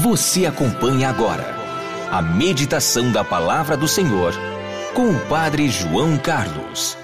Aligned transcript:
Você 0.00 0.46
acompanha 0.46 1.08
agora 1.08 1.56
a 2.08 2.22
meditação 2.22 3.10
da 3.10 3.24
Palavra 3.24 3.76
do 3.76 3.88
Senhor 3.88 4.32
com 4.94 5.10
o 5.10 5.28
Padre 5.28 5.68
João 5.68 6.16
Carlos. 6.16 6.96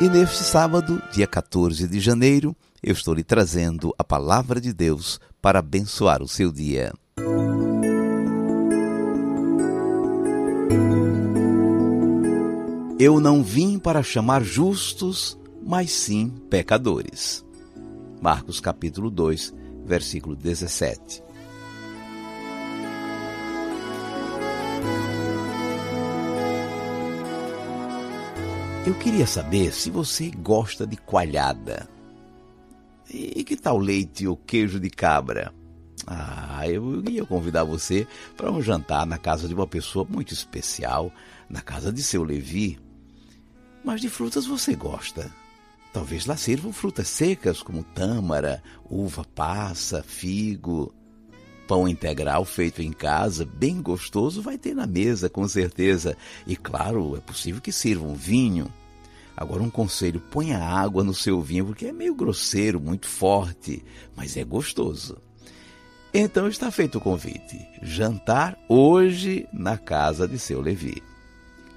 E 0.00 0.08
neste 0.08 0.42
sábado, 0.44 1.02
dia 1.12 1.26
14 1.26 1.86
de 1.86 2.00
janeiro, 2.00 2.56
eu 2.82 2.94
estou 2.94 3.12
lhe 3.12 3.22
trazendo 3.22 3.94
a 3.98 4.02
palavra 4.02 4.58
de 4.58 4.72
Deus 4.72 5.20
para 5.42 5.58
abençoar 5.58 6.22
o 6.22 6.28
seu 6.28 6.50
dia. 6.50 6.90
Eu 12.98 13.20
não 13.20 13.42
vim 13.42 13.78
para 13.78 14.02
chamar 14.02 14.42
justos, 14.42 15.38
mas 15.62 15.90
sim 15.90 16.32
pecadores. 16.48 17.43
Marcos 18.24 18.58
capítulo 18.58 19.10
2, 19.10 19.52
versículo 19.84 20.34
17. 20.34 21.22
Eu 28.86 28.94
queria 28.94 29.26
saber 29.26 29.74
se 29.74 29.90
você 29.90 30.30
gosta 30.30 30.86
de 30.86 30.96
coalhada. 30.96 31.86
E 33.10 33.44
que 33.44 33.58
tal 33.58 33.76
leite 33.76 34.26
ou 34.26 34.38
queijo 34.38 34.80
de 34.80 34.88
cabra? 34.88 35.52
Ah, 36.06 36.66
eu 36.66 37.04
ia 37.06 37.26
convidar 37.26 37.64
você 37.64 38.06
para 38.38 38.50
um 38.50 38.62
jantar 38.62 39.04
na 39.04 39.18
casa 39.18 39.46
de 39.46 39.52
uma 39.52 39.66
pessoa 39.66 40.06
muito 40.08 40.32
especial, 40.32 41.12
na 41.46 41.60
casa 41.60 41.92
de 41.92 42.02
seu 42.02 42.24
Levi. 42.24 42.80
Mas 43.84 44.00
de 44.00 44.08
frutas 44.08 44.46
você 44.46 44.74
gosta. 44.74 45.30
Talvez 45.94 46.26
lá 46.26 46.36
sirvam 46.36 46.72
frutas 46.72 47.06
secas 47.06 47.62
como 47.62 47.84
tâmara, 47.84 48.60
uva 48.90 49.24
passa, 49.24 50.02
figo. 50.02 50.92
Pão 51.68 51.86
integral 51.86 52.44
feito 52.44 52.82
em 52.82 52.92
casa, 52.92 53.44
bem 53.46 53.80
gostoso, 53.80 54.42
vai 54.42 54.58
ter 54.58 54.74
na 54.74 54.88
mesa, 54.88 55.30
com 55.30 55.46
certeza. 55.46 56.16
E 56.48 56.56
claro, 56.56 57.16
é 57.16 57.20
possível 57.20 57.62
que 57.62 57.70
sirvam 57.70 58.12
vinho. 58.12 58.66
Agora, 59.36 59.62
um 59.62 59.70
conselho: 59.70 60.18
ponha 60.18 60.58
água 60.58 61.04
no 61.04 61.14
seu 61.14 61.40
vinho, 61.40 61.66
porque 61.66 61.86
é 61.86 61.92
meio 61.92 62.16
grosseiro, 62.16 62.80
muito 62.80 63.06
forte, 63.06 63.84
mas 64.16 64.36
é 64.36 64.42
gostoso. 64.42 65.16
Então 66.12 66.48
está 66.48 66.72
feito 66.72 66.98
o 66.98 67.00
convite. 67.00 67.56
Jantar 67.80 68.58
hoje 68.68 69.46
na 69.52 69.78
casa 69.78 70.26
de 70.26 70.40
seu 70.40 70.60
Levi. 70.60 71.00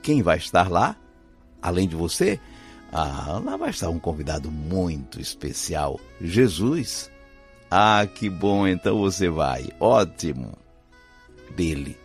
Quem 0.01 0.23
vai 0.23 0.37
estar 0.37 0.71
lá? 0.71 0.97
Além 1.61 1.87
de 1.87 1.95
você? 1.95 2.39
Ah, 2.91 3.41
lá 3.43 3.57
vai 3.57 3.69
estar 3.69 3.89
um 3.89 3.99
convidado 3.99 4.49
muito 4.49 5.19
especial: 5.19 5.99
Jesus. 6.21 7.11
Ah, 7.69 8.07
que 8.07 8.29
bom, 8.29 8.65
então 8.67 8.97
você 8.99 9.29
vai. 9.29 9.69
Ótimo. 9.79 10.57
Dele. 11.55 11.97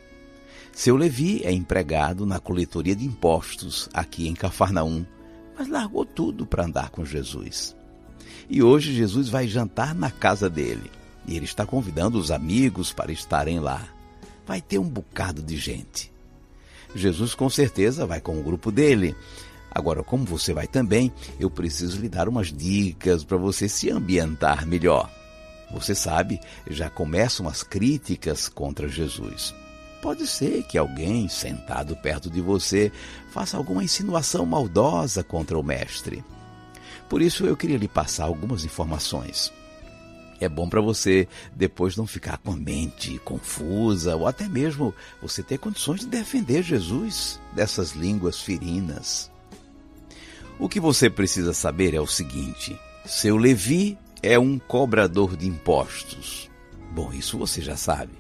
Seu 0.73 0.97
Levi 0.97 1.43
é 1.45 1.53
empregado 1.53 2.25
na 2.25 2.41
coletoria 2.41 2.97
de 2.97 3.05
impostos 3.05 3.89
aqui 3.93 4.27
em 4.27 4.35
Cafarnaum, 4.35 5.05
mas 5.57 5.69
largou 5.69 6.05
tudo 6.05 6.47
para 6.47 6.65
andar 6.65 6.91
com 6.91 7.05
Jesus. 7.05 7.77
E 8.49 8.63
hoje 8.63 8.93
Jesus 8.93 9.29
vai 9.29 9.47
jantar 9.47 9.95
na 9.95 10.11
casa 10.11 10.49
dele. 10.49 10.91
E 11.27 11.37
ele 11.37 11.45
está 11.45 11.65
convidando 11.65 12.19
os 12.19 12.31
amigos 12.31 12.93
para 12.93 13.13
estarem 13.13 13.61
lá. 13.61 13.87
Vai 14.47 14.61
ter 14.61 14.79
um 14.79 14.89
bocado 14.89 15.43
de 15.43 15.57
gente. 15.57 16.11
Jesus 16.95 17.35
com 17.35 17.49
certeza 17.49 18.05
vai 18.07 18.21
com 18.21 18.39
o 18.39 18.43
grupo 18.43 18.73
dele. 18.73 19.15
Agora, 19.75 20.03
como 20.03 20.25
você 20.25 20.53
vai 20.53 20.67
também, 20.67 21.11
eu 21.41 21.51
preciso 21.51 22.01
lhe 22.01 22.09
dar 22.09 22.29
umas 22.29 22.53
dicas 22.53 23.25
para 23.25 23.39
você 23.39 23.69
se 23.69 23.91
ambientar 23.91 24.67
melhor. 24.67 25.11
Você 25.71 25.95
sabe, 25.95 26.39
já 26.69 26.91
começam 26.91 27.49
as 27.49 27.63
críticas 27.63 28.49
contra 28.49 28.87
Jesus. 28.87 29.55
Pode 30.03 30.27
ser 30.27 30.65
que 30.65 30.77
alguém 30.77 31.29
sentado 31.29 31.97
perto 31.97 32.29
de 32.29 32.41
você 32.41 32.93
faça 33.31 33.57
alguma 33.57 33.83
insinuação 33.83 34.45
maldosa 34.45 35.25
contra 35.25 35.59
o 35.59 35.63
Mestre. 35.63 36.23
Por 37.09 37.23
isso 37.23 37.47
eu 37.47 37.57
queria 37.57 37.79
lhe 37.79 37.89
passar 37.89 38.25
algumas 38.25 38.65
informações. 38.65 39.53
É 40.41 40.49
bom 40.49 40.69
para 40.69 40.81
você 40.81 41.29
depois 41.55 41.97
não 41.97 42.07
ficar 42.07 42.37
com 42.39 42.53
a 42.53 42.57
mente 42.57 43.19
confusa 43.21 44.17
ou 44.17 44.27
até 44.27 44.49
mesmo 44.49 44.93
você 45.23 45.41
ter 45.43 45.57
condições 45.57 46.01
de 46.01 46.09
defender 46.09 46.63
Jesus 46.63 47.41
dessas 47.55 47.93
línguas 47.93 48.41
ferinas. 48.41 49.31
O 50.59 50.69
que 50.69 50.79
você 50.79 51.11
precisa 51.11 51.53
saber 51.53 51.95
é 51.95 52.01
o 52.01 52.07
seguinte: 52.07 52.79
seu 53.05 53.37
Levi 53.37 53.99
é 54.23 54.39
um 54.39 54.59
cobrador 54.59 55.37
de 55.37 55.49
impostos. 55.49 56.51
Bom, 56.93 57.13
isso 57.13 57.39
você 57.39 57.61
já 57.61 57.77
sabe. 57.77 58.13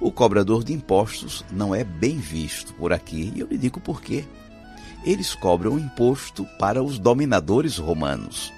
O 0.00 0.12
cobrador 0.12 0.62
de 0.62 0.72
impostos 0.72 1.44
não 1.50 1.74
é 1.74 1.82
bem 1.82 2.18
visto 2.18 2.72
por 2.74 2.92
aqui 2.92 3.32
e 3.34 3.40
eu 3.40 3.48
lhe 3.48 3.58
digo 3.58 3.80
por 3.80 4.00
quê. 4.00 4.24
Eles 5.04 5.34
cobram 5.34 5.78
imposto 5.78 6.46
para 6.58 6.82
os 6.82 6.98
dominadores 6.98 7.76
romanos. 7.76 8.52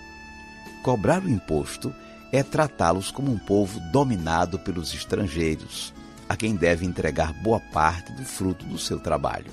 Cobrar 0.82 1.22
o 1.22 1.28
imposto 1.28 1.94
é 2.32 2.42
tratá-los 2.42 3.10
como 3.10 3.32
um 3.32 3.38
povo 3.38 3.80
dominado 3.90 4.58
pelos 4.58 4.94
estrangeiros, 4.94 5.92
a 6.28 6.36
quem 6.36 6.54
deve 6.54 6.86
entregar 6.86 7.32
boa 7.42 7.60
parte 7.72 8.12
do 8.12 8.24
fruto 8.24 8.64
do 8.66 8.78
seu 8.78 9.00
trabalho. 9.00 9.50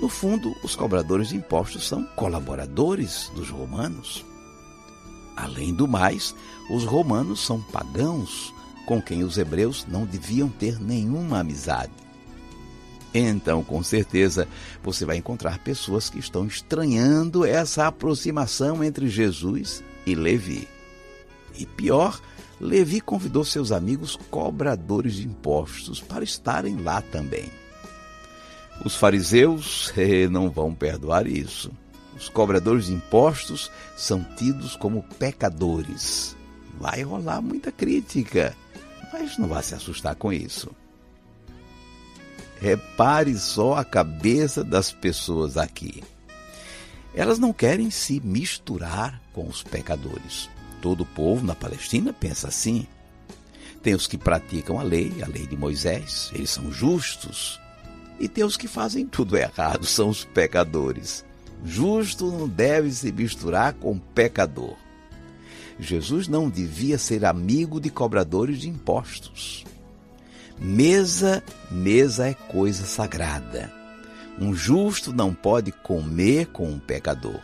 No 0.00 0.08
fundo, 0.08 0.54
os 0.62 0.76
cobradores 0.76 1.30
de 1.30 1.36
impostos 1.36 1.86
são 1.86 2.04
colaboradores 2.14 3.30
dos 3.34 3.50
romanos. 3.50 4.24
Além 5.36 5.74
do 5.74 5.88
mais, 5.88 6.34
os 6.70 6.84
romanos 6.84 7.44
são 7.44 7.60
pagãos 7.60 8.52
com 8.86 9.02
quem 9.02 9.22
os 9.22 9.36
hebreus 9.36 9.86
não 9.86 10.06
deviam 10.06 10.48
ter 10.48 10.80
nenhuma 10.80 11.40
amizade. 11.40 11.92
Então, 13.12 13.64
com 13.64 13.82
certeza, 13.82 14.48
você 14.82 15.04
vai 15.04 15.16
encontrar 15.16 15.58
pessoas 15.58 16.08
que 16.08 16.18
estão 16.18 16.46
estranhando 16.46 17.44
essa 17.44 17.86
aproximação 17.86 18.82
entre 18.84 19.08
Jesus 19.08 19.82
e 20.06 20.14
Levi. 20.14 20.68
E 21.58 21.66
pior, 21.66 22.20
Levi 22.60 23.00
convidou 23.00 23.44
seus 23.44 23.72
amigos 23.72 24.16
cobradores 24.30 25.14
de 25.14 25.26
impostos 25.26 26.00
para 26.00 26.24
estarem 26.24 26.76
lá 26.82 27.02
também. 27.02 27.50
Os 28.84 28.96
fariseus 28.96 29.92
eh, 29.98 30.28
não 30.28 30.50
vão 30.50 30.74
perdoar 30.74 31.26
isso. 31.26 31.70
Os 32.16 32.28
cobradores 32.28 32.86
de 32.86 32.94
impostos 32.94 33.70
são 33.96 34.24
tidos 34.36 34.74
como 34.74 35.04
pecadores. 35.18 36.36
Vai 36.78 37.02
rolar 37.02 37.40
muita 37.40 37.70
crítica, 37.70 38.56
mas 39.12 39.38
não 39.38 39.48
vá 39.48 39.62
se 39.62 39.74
assustar 39.74 40.14
com 40.16 40.32
isso. 40.32 40.70
Repare 42.60 43.36
só 43.38 43.76
a 43.76 43.84
cabeça 43.84 44.64
das 44.64 44.92
pessoas 44.92 45.56
aqui. 45.56 46.02
Elas 47.14 47.38
não 47.38 47.52
querem 47.52 47.90
se 47.90 48.20
misturar 48.20 49.20
com 49.32 49.46
os 49.46 49.62
pecadores. 49.62 50.50
Todo 50.82 51.02
o 51.02 51.06
povo 51.06 51.44
na 51.44 51.54
Palestina 51.54 52.12
pensa 52.12 52.48
assim. 52.48 52.86
Tem 53.82 53.94
os 53.94 54.06
que 54.06 54.18
praticam 54.18 54.78
a 54.78 54.82
lei, 54.82 55.22
a 55.22 55.26
lei 55.26 55.46
de 55.46 55.56
Moisés, 55.56 56.30
eles 56.34 56.50
são 56.50 56.70
justos, 56.72 57.60
e 58.18 58.28
tem 58.28 58.44
os 58.44 58.56
que 58.56 58.66
fazem 58.66 59.06
tudo 59.06 59.36
errado, 59.36 59.84
são 59.86 60.08
os 60.08 60.24
pecadores. 60.24 61.24
Justo 61.64 62.26
não 62.30 62.48
deve 62.48 62.90
se 62.90 63.10
misturar 63.12 63.74
com 63.74 63.98
pecador. 63.98 64.76
Jesus 65.78 66.26
não 66.26 66.50
devia 66.50 66.98
ser 66.98 67.24
amigo 67.24 67.80
de 67.80 67.90
cobradores 67.90 68.60
de 68.60 68.68
impostos. 68.68 69.64
Mesa, 70.58 71.42
mesa 71.70 72.28
é 72.28 72.34
coisa 72.34 72.84
sagrada. 72.84 73.72
Um 74.40 74.54
justo 74.54 75.12
não 75.12 75.32
pode 75.32 75.70
comer 75.70 76.46
com 76.46 76.68
um 76.68 76.78
pecador. 76.78 77.40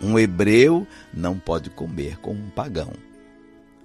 Um 0.00 0.18
hebreu 0.18 0.86
não 1.12 1.38
pode 1.38 1.70
comer 1.70 2.18
com 2.18 2.32
um 2.32 2.50
pagão. 2.50 2.92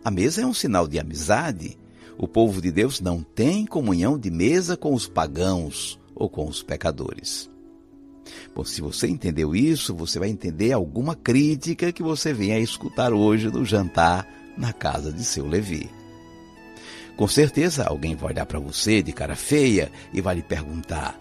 A 0.04 0.12
mesa 0.12 0.42
é 0.42 0.46
um 0.46 0.54
sinal 0.54 0.88
de 0.88 1.00
amizade. 1.00 1.78
O 2.18 2.28
povo 2.28 2.62
de 2.62 2.72
Deus 2.72 3.00
não 3.00 3.24
tem 3.24 3.66
comunhão 3.66 4.18
de 4.18 4.30
mesa 4.30 4.76
com 4.76 4.94
os 4.94 5.08
pagãos 5.08 6.01
ou 6.22 6.30
com 6.30 6.48
os 6.48 6.62
pecadores. 6.62 7.50
Bom, 8.54 8.64
se 8.64 8.80
você 8.80 9.08
entendeu 9.08 9.56
isso, 9.56 9.96
você 9.96 10.20
vai 10.20 10.30
entender 10.30 10.72
alguma 10.72 11.16
crítica 11.16 11.92
que 11.92 12.04
você 12.04 12.32
venha 12.32 12.58
a 12.58 12.60
escutar 12.60 13.12
hoje 13.12 13.50
no 13.50 13.66
jantar 13.66 14.28
na 14.56 14.72
casa 14.72 15.12
de 15.12 15.24
seu 15.24 15.48
Levi. 15.48 15.90
Com 17.18 17.28
certeza 17.28 17.86
alguém 17.86 18.16
vai 18.16 18.34
olhar 18.34 18.46
para 18.46 18.60
você 18.60 19.02
de 19.02 19.12
cara 19.12 19.36
feia 19.36 19.92
e 20.14 20.22
vai 20.22 20.36
lhe 20.36 20.44
perguntar: 20.44 21.20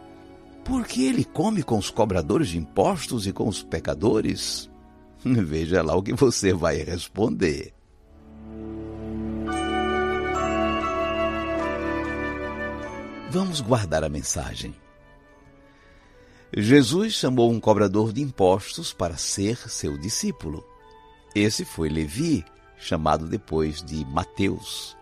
por 0.63 0.87
que 0.87 1.07
ele 1.07 1.25
come 1.25 1.63
com 1.63 1.79
os 1.79 1.91
cobradores 1.91 2.49
de 2.49 2.59
impostos 2.59 3.27
e 3.27 3.33
com 3.33 3.49
os 3.49 3.63
pecadores? 3.63 4.69
Veja 5.25 5.83
lá 5.83 5.97
o 5.97 6.03
que 6.03 6.13
você 6.13 6.53
vai 6.53 6.77
responder. 6.77 7.73
Vamos 13.31 13.63
guardar 13.63 14.05
a 14.05 14.09
mensagem. 14.11 14.75
Jesus 16.57 17.13
chamou 17.13 17.53
um 17.53 17.61
cobrador 17.61 18.13
de 18.13 18.21
impostos 18.21 18.93
para 18.93 19.17
ser 19.17 19.57
seu 19.69 19.97
discípulo. 19.97 20.65
Esse 21.33 21.65
foi 21.65 21.89
Levi, 21.89 22.45
chamado 22.77 23.29
depois 23.29 23.81
de 23.81 24.05
Mateus. 24.07 24.97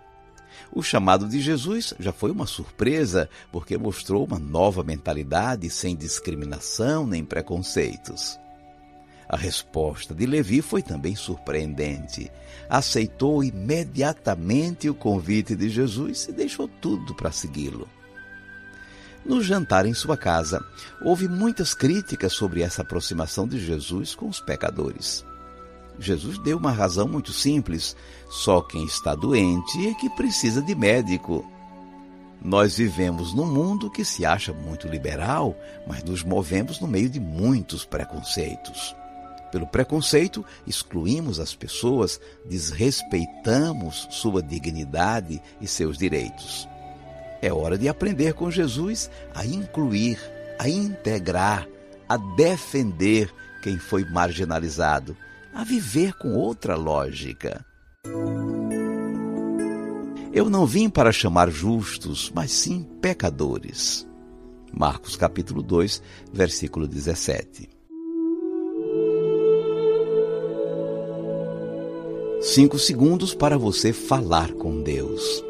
O 0.70 0.82
chamado 0.82 1.26
de 1.26 1.40
Jesus 1.40 1.94
já 1.98 2.12
foi 2.12 2.30
uma 2.30 2.46
surpresa, 2.46 3.30
porque 3.50 3.78
mostrou 3.78 4.26
uma 4.26 4.38
nova 4.38 4.84
mentalidade 4.84 5.70
sem 5.70 5.96
discriminação 5.96 7.06
nem 7.06 7.24
preconceitos. 7.24 8.38
A 9.26 9.36
resposta 9.36 10.14
de 10.14 10.26
Levi 10.26 10.60
foi 10.60 10.82
também 10.82 11.16
surpreendente. 11.16 12.30
Aceitou 12.68 13.42
imediatamente 13.42 14.90
o 14.90 14.94
convite 14.94 15.56
de 15.56 15.70
Jesus 15.70 16.28
e 16.28 16.32
deixou 16.32 16.68
tudo 16.68 17.14
para 17.14 17.32
segui-lo. 17.32 17.88
No 19.28 19.42
jantar 19.42 19.84
em 19.84 19.92
sua 19.92 20.16
casa, 20.16 20.64
houve 21.02 21.28
muitas 21.28 21.74
críticas 21.74 22.32
sobre 22.32 22.62
essa 22.62 22.80
aproximação 22.80 23.46
de 23.46 23.60
Jesus 23.60 24.14
com 24.14 24.26
os 24.26 24.40
pecadores. 24.40 25.22
Jesus 25.98 26.38
deu 26.38 26.56
uma 26.56 26.72
razão 26.72 27.06
muito 27.06 27.30
simples: 27.30 27.94
só 28.30 28.62
quem 28.62 28.86
está 28.86 29.14
doente 29.14 29.86
é 29.86 29.92
que 29.92 30.08
precisa 30.08 30.62
de 30.62 30.74
médico. 30.74 31.44
Nós 32.42 32.78
vivemos 32.78 33.34
num 33.34 33.44
mundo 33.44 33.90
que 33.90 34.02
se 34.02 34.24
acha 34.24 34.50
muito 34.54 34.88
liberal, 34.88 35.54
mas 35.86 36.02
nos 36.02 36.24
movemos 36.24 36.80
no 36.80 36.88
meio 36.88 37.10
de 37.10 37.20
muitos 37.20 37.84
preconceitos. 37.84 38.96
Pelo 39.52 39.66
preconceito, 39.66 40.42
excluímos 40.66 41.38
as 41.38 41.54
pessoas, 41.54 42.18
desrespeitamos 42.46 44.08
sua 44.10 44.42
dignidade 44.42 45.42
e 45.60 45.66
seus 45.66 45.98
direitos. 45.98 46.66
É 47.40 47.52
hora 47.52 47.78
de 47.78 47.88
aprender 47.88 48.34
com 48.34 48.50
Jesus 48.50 49.10
a 49.34 49.46
incluir, 49.46 50.18
a 50.58 50.68
integrar, 50.68 51.68
a 52.08 52.16
defender 52.16 53.32
quem 53.62 53.78
foi 53.78 54.04
marginalizado, 54.04 55.16
a 55.54 55.62
viver 55.64 56.14
com 56.14 56.34
outra 56.34 56.74
lógica. 56.74 57.64
Eu 60.32 60.50
não 60.50 60.66
vim 60.66 60.88
para 60.88 61.12
chamar 61.12 61.50
justos, 61.50 62.30
mas 62.34 62.52
sim 62.52 62.82
pecadores. 63.00 64.06
Marcos 64.72 65.16
capítulo 65.16 65.62
2, 65.62 66.02
versículo 66.32 66.86
17. 66.86 67.68
Cinco 72.40 72.78
segundos 72.78 73.34
para 73.34 73.58
você 73.58 73.92
falar 73.92 74.52
com 74.52 74.82
Deus. 74.82 75.47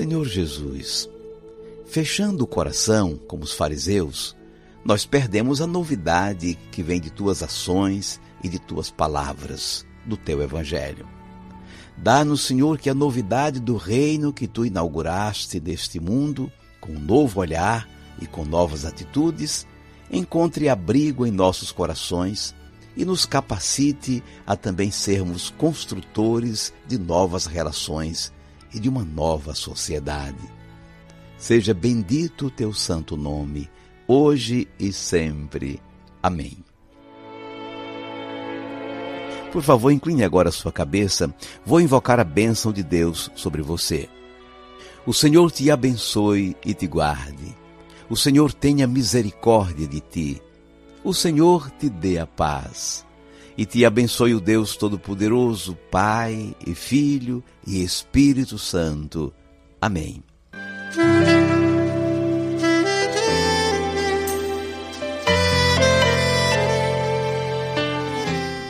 Senhor 0.00 0.26
Jesus, 0.26 1.10
fechando 1.84 2.44
o 2.44 2.46
coração, 2.46 3.20
como 3.28 3.44
os 3.44 3.52
fariseus, 3.52 4.34
nós 4.82 5.04
perdemos 5.04 5.60
a 5.60 5.66
novidade 5.66 6.56
que 6.72 6.82
vem 6.82 6.98
de 6.98 7.10
tuas 7.10 7.42
ações 7.42 8.18
e 8.42 8.48
de 8.48 8.58
tuas 8.58 8.90
palavras, 8.90 9.84
do 10.06 10.16
teu 10.16 10.40
evangelho. 10.40 11.06
Dá-nos, 11.98 12.46
Senhor, 12.46 12.78
que 12.78 12.88
a 12.88 12.94
novidade 12.94 13.60
do 13.60 13.76
reino 13.76 14.32
que 14.32 14.48
tu 14.48 14.64
inauguraste 14.64 15.60
deste 15.60 16.00
mundo, 16.00 16.50
com 16.80 16.92
um 16.92 16.98
novo 16.98 17.38
olhar 17.38 17.86
e 18.22 18.26
com 18.26 18.42
novas 18.42 18.86
atitudes, 18.86 19.66
encontre 20.10 20.70
abrigo 20.70 21.26
em 21.26 21.30
nossos 21.30 21.70
corações 21.70 22.54
e 22.96 23.04
nos 23.04 23.26
capacite 23.26 24.24
a 24.46 24.56
também 24.56 24.90
sermos 24.90 25.50
construtores 25.50 26.72
de 26.86 26.96
novas 26.96 27.44
relações 27.44 28.32
e 28.72 28.80
de 28.80 28.88
uma 28.88 29.04
nova 29.04 29.54
sociedade. 29.54 30.48
Seja 31.38 31.72
bendito 31.72 32.46
o 32.46 32.50
teu 32.50 32.72
santo 32.72 33.16
nome, 33.16 33.70
hoje 34.06 34.68
e 34.78 34.92
sempre. 34.92 35.80
Amém. 36.22 36.58
Por 39.50 39.62
favor, 39.62 39.90
incline 39.90 40.22
agora 40.22 40.50
a 40.50 40.52
sua 40.52 40.70
cabeça. 40.70 41.34
Vou 41.64 41.80
invocar 41.80 42.20
a 42.20 42.24
bênção 42.24 42.72
de 42.72 42.82
Deus 42.82 43.30
sobre 43.34 43.62
você. 43.62 44.08
O 45.04 45.12
Senhor 45.12 45.50
te 45.50 45.70
abençoe 45.70 46.56
e 46.64 46.74
te 46.74 46.86
guarde. 46.86 47.56
O 48.08 48.16
Senhor 48.16 48.52
tenha 48.52 48.86
misericórdia 48.86 49.86
de 49.86 50.00
ti. 50.00 50.42
O 51.02 51.14
Senhor 51.14 51.70
te 51.70 51.88
dê 51.88 52.18
a 52.18 52.26
paz 52.26 53.04
e 53.60 53.66
te 53.66 53.84
abençoe 53.84 54.34
o 54.34 54.40
Deus 54.40 54.74
Todo-Poderoso, 54.74 55.76
Pai 55.90 56.56
e 56.66 56.74
Filho 56.74 57.44
e 57.66 57.84
Espírito 57.84 58.56
Santo. 58.58 59.34
Amém. 59.78 60.24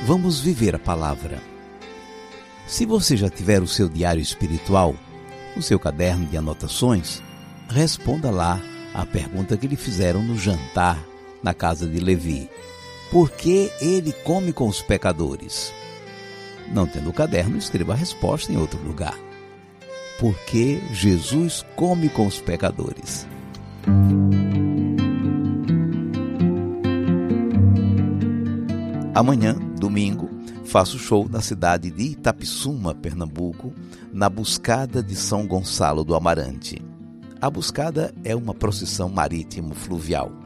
Vamos 0.04 0.40
viver 0.40 0.74
a 0.74 0.78
palavra. 0.80 1.40
Se 2.66 2.84
você 2.84 3.16
já 3.16 3.30
tiver 3.30 3.62
o 3.62 3.68
seu 3.68 3.88
diário 3.88 4.20
espiritual, 4.20 4.96
o 5.56 5.62
seu 5.62 5.78
caderno 5.78 6.26
de 6.26 6.36
anotações, 6.36 7.22
responda 7.68 8.28
lá 8.28 8.60
a 8.92 9.06
pergunta 9.06 9.56
que 9.56 9.68
lhe 9.68 9.76
fizeram 9.76 10.20
no 10.24 10.36
jantar 10.36 11.00
na 11.44 11.54
casa 11.54 11.86
de 11.86 12.00
Levi 12.00 12.50
porque 13.10 13.72
ele 13.80 14.12
come 14.12 14.52
com 14.52 14.68
os 14.68 14.80
pecadores? 14.80 15.72
Não 16.72 16.86
tendo 16.86 17.10
o 17.10 17.12
caderno, 17.12 17.58
escreva 17.58 17.92
a 17.92 17.96
resposta 17.96 18.52
em 18.52 18.56
outro 18.56 18.80
lugar. 18.82 19.18
Porque 20.20 20.80
Jesus 20.92 21.64
come 21.74 22.08
com 22.08 22.26
os 22.26 22.40
pecadores. 22.40 23.26
Amanhã, 29.12 29.54
domingo, 29.78 30.30
faço 30.64 30.98
show 30.98 31.28
na 31.28 31.40
cidade 31.40 31.90
de 31.90 32.12
Itapissuma, 32.12 32.94
Pernambuco, 32.94 33.72
na 34.12 34.28
Buscada 34.28 35.02
de 35.02 35.16
São 35.16 35.46
Gonçalo 35.46 36.04
do 36.04 36.14
Amarante. 36.14 36.80
A 37.40 37.50
Buscada 37.50 38.14
é 38.22 38.36
uma 38.36 38.54
procissão 38.54 39.08
marítimo 39.08 39.74
fluvial 39.74 40.39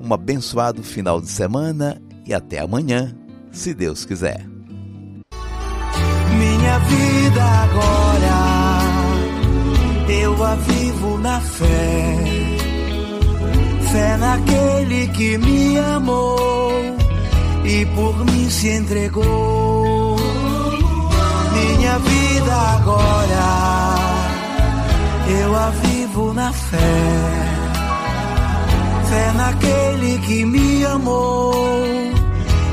um 0.00 0.12
abençoado 0.12 0.82
final 0.82 1.20
de 1.20 1.28
semana 1.28 2.00
e 2.26 2.34
até 2.34 2.60
amanhã, 2.60 3.14
se 3.50 3.74
Deus 3.74 4.04
quiser. 4.04 4.46
Minha 6.38 6.78
vida 6.78 7.42
agora 7.42 8.48
eu 10.08 10.44
a 10.44 10.54
vivo 10.54 11.18
na 11.18 11.40
fé, 11.40 12.16
fé 13.90 14.16
naquele 14.16 15.08
que 15.08 15.38
me 15.38 15.78
amou 15.78 16.70
e 17.64 17.86
por 17.86 18.24
mim 18.24 18.48
se 18.50 18.68
entregou. 18.68 20.16
Minha 21.52 21.98
vida 21.98 22.54
agora 22.54 23.98
eu 25.40 25.56
a 25.56 25.70
vivo 25.70 26.32
na 26.34 26.52
fé 26.52 27.67
fé 29.08 29.32
naquele 29.32 30.18
que 30.18 30.44
me 30.44 30.84
amou 30.84 31.74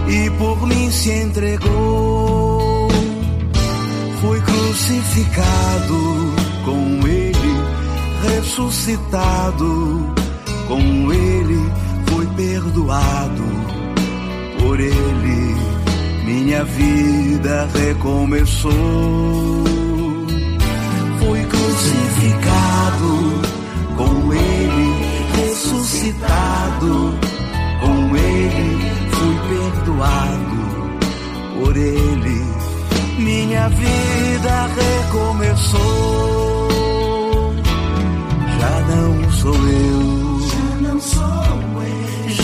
e 0.08 0.30
por 0.32 0.68
mim 0.68 0.92
se 0.92 1.12
entregou. 1.12 2.88
Fui 4.22 4.42
crucificado 4.42 6.34
com 6.66 7.08
ele, 7.08 7.54
ressuscitado 8.28 10.14
com 10.68 11.14
ele 11.14 11.72
fui 12.08 12.26
perdoado, 12.36 13.44
por 14.60 14.80
ele 14.80 15.56
minha 16.26 16.64
vida 16.64 17.68
recomeçou. 17.74 18.74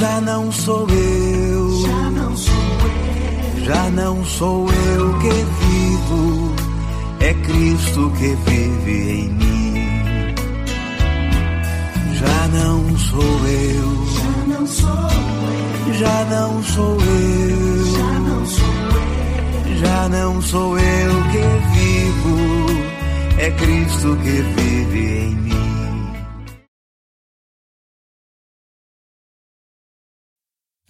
Já 0.01 0.19
não 0.19 0.51
sou 0.51 0.87
eu, 0.89 1.81
já 1.85 2.09
não 2.09 2.35
sou 2.35 2.55
eu, 2.55 3.65
já 3.65 3.89
não 3.91 4.25
sou 4.25 4.67
eu 4.73 5.19
que 5.19 5.29
vivo, 5.29 6.55
é 7.19 7.33
Cristo 7.35 8.11
que 8.17 8.35
vive 8.49 9.11
em 9.11 9.29
mim. 9.29 10.33
Já 12.15 12.47
não 12.47 12.97
sou 12.97 13.47
eu, 13.47 14.07
já 14.17 14.57
não 14.57 14.65
sou 14.65 14.89
eu, 14.89 15.93
já 15.93 16.25
não 16.31 16.63
sou 16.63 16.97
eu, 16.99 17.85
já 17.95 18.19
não 18.19 18.45
sou 18.47 18.73
eu, 19.69 19.77
já 19.77 20.09
não 20.09 20.41
sou 20.41 20.79
eu 20.79 21.11
que 21.31 21.43
vivo, 21.77 22.37
é 23.37 23.51
Cristo 23.51 24.17
que 24.23 24.41
vive 24.41 24.99
em 24.99 25.35
mim. 25.35 25.50